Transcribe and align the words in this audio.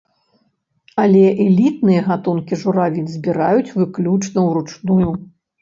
Але 1.03 1.21
элітныя 1.45 2.01
гатункі 2.09 2.53
журавін 2.63 3.07
збіраюць 3.17 3.73
выключна 3.79 4.49
ўручную. 4.51 5.09